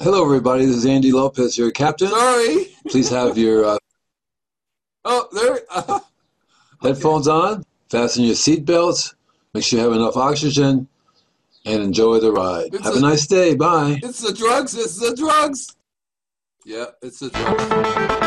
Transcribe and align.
Hello, 0.00 0.24
everybody. 0.24 0.64
This 0.64 0.76
is 0.76 0.86
Andy 0.86 1.12
Lopez, 1.12 1.58
your 1.58 1.70
captain. 1.70 2.08
Sorry. 2.08 2.66
Please 2.88 3.08
have 3.10 3.36
your 3.36 3.64
uh, 3.64 3.78
Oh, 5.04 5.28
there. 5.32 5.60
Uh, 6.82 6.88
headphones 6.88 7.28
on, 7.28 7.62
fasten 7.90 8.24
your 8.24 8.34
seatbelts, 8.34 9.14
make 9.52 9.62
sure 9.62 9.78
you 9.78 9.84
have 9.84 9.92
enough 9.94 10.16
oxygen, 10.16 10.88
and 11.66 11.82
enjoy 11.82 12.18
the 12.18 12.32
ride. 12.32 12.72
It's 12.74 12.84
have 12.84 12.94
a, 12.94 12.98
a- 12.98 13.02
nice 13.02 13.26
day. 13.26 13.54
Bye. 13.54 14.00
it's 14.02 14.20
the 14.22 14.32
drugs. 14.32 14.74
It's 14.74 14.98
the 14.98 15.14
drugs. 15.14 15.76
Yeah, 16.64 16.86
it's 17.02 17.18
the 17.18 17.28
drugs. 17.28 18.19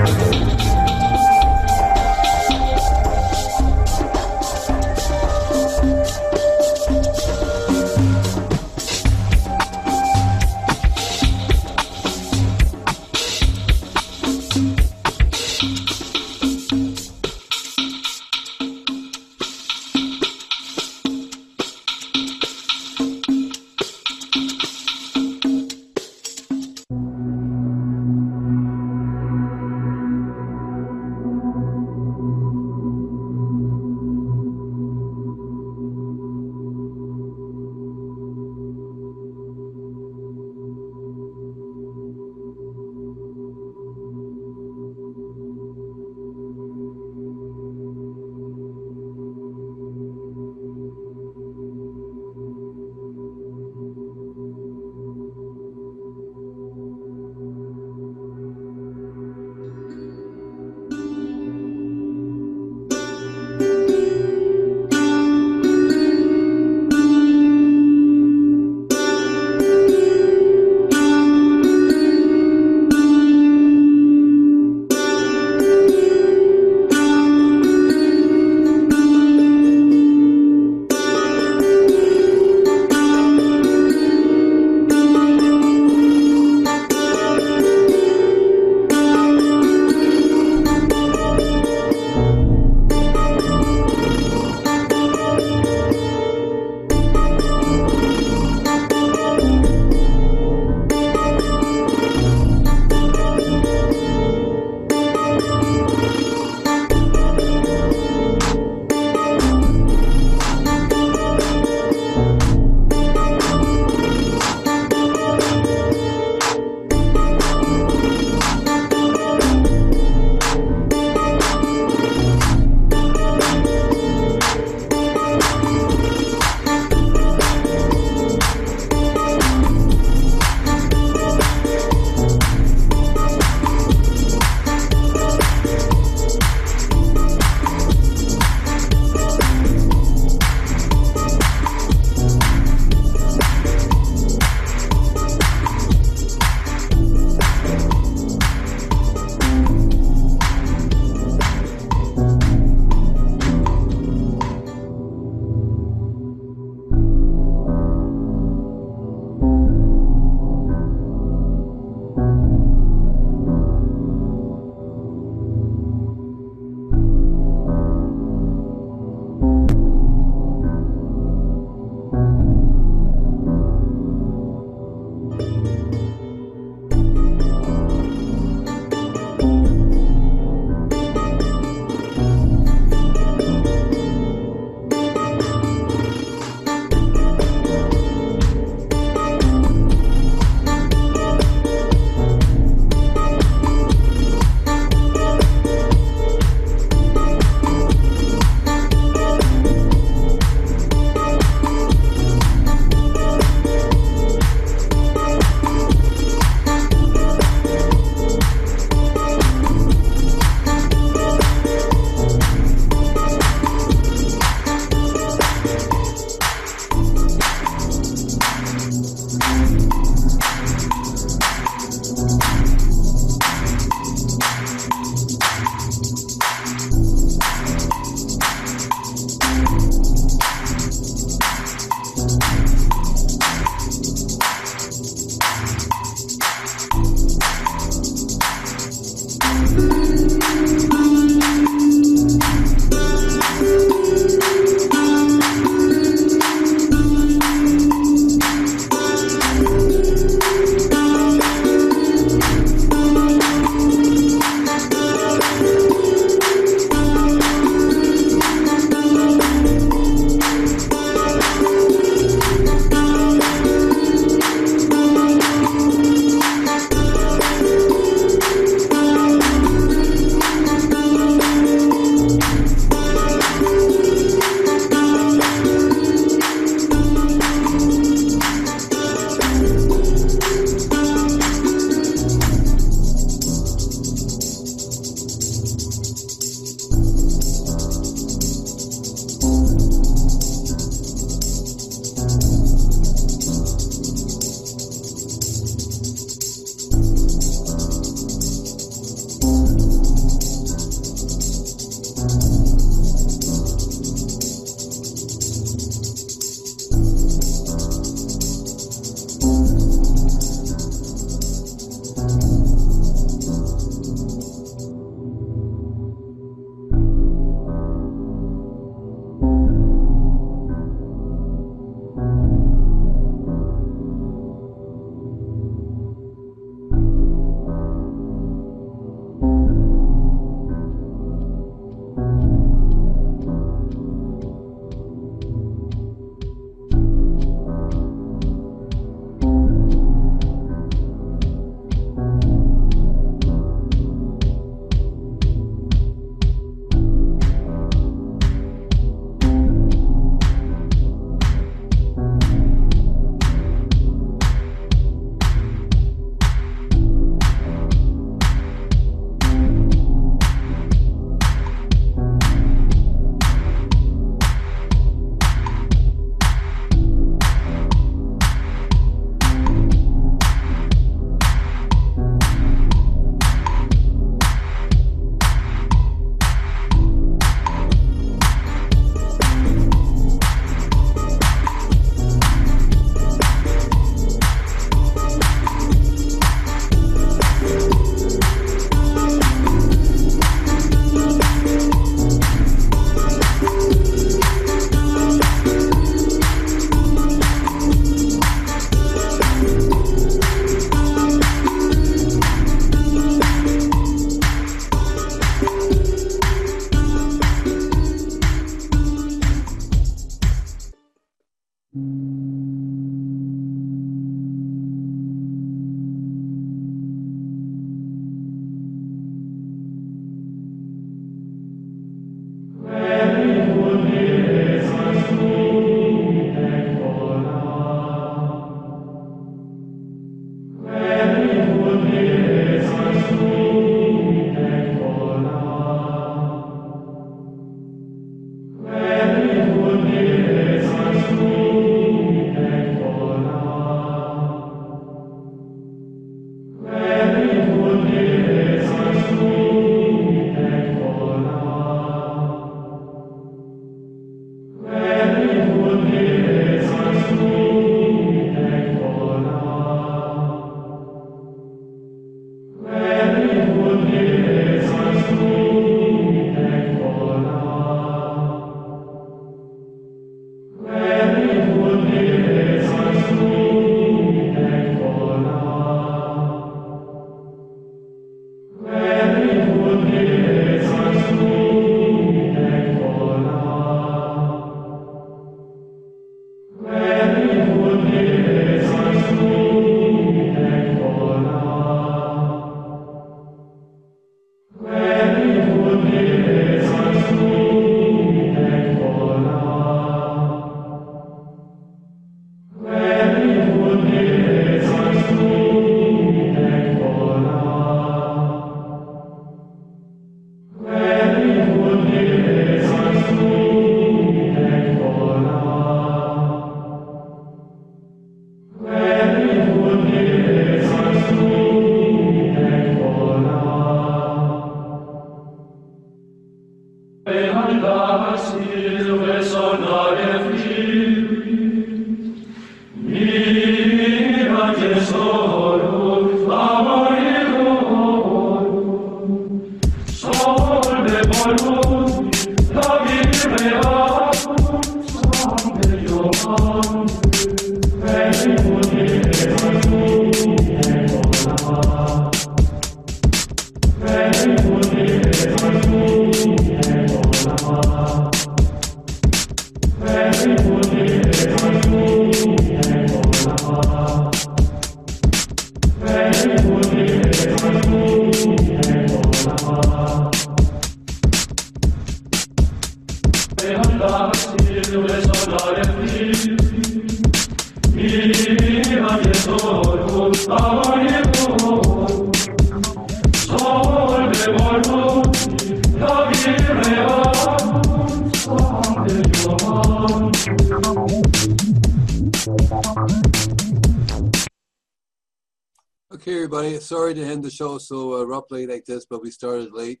Sorry 596.92 597.14
to 597.14 597.24
end 597.24 597.42
the 597.42 597.50
show 597.50 597.78
so 597.78 598.12
abruptly 598.16 598.66
like 598.66 598.84
this, 598.84 599.06
but 599.06 599.22
we 599.22 599.30
started 599.30 599.72
late. 599.72 600.00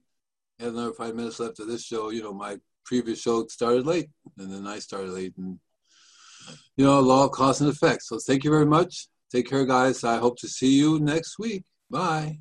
Had 0.60 0.74
another 0.74 0.92
five 0.92 1.14
minutes 1.14 1.40
left 1.40 1.58
of 1.58 1.66
this 1.66 1.82
show. 1.82 2.10
You 2.10 2.22
know, 2.22 2.34
my 2.34 2.58
previous 2.84 3.18
show 3.18 3.46
started 3.46 3.86
late, 3.86 4.10
and 4.36 4.52
then 4.52 4.66
I 4.66 4.78
started 4.78 5.12
late, 5.12 5.32
and 5.38 5.58
you 6.76 6.84
know, 6.84 7.00
law 7.00 7.24
of 7.24 7.30
cause 7.30 7.62
and 7.62 7.70
effect. 7.70 8.02
So 8.02 8.18
thank 8.18 8.44
you 8.44 8.50
very 8.50 8.66
much. 8.66 9.08
Take 9.30 9.48
care, 9.48 9.64
guys. 9.64 10.04
I 10.04 10.18
hope 10.18 10.38
to 10.40 10.48
see 10.48 10.76
you 10.76 11.00
next 11.00 11.38
week. 11.38 11.64
Bye. 11.88 12.40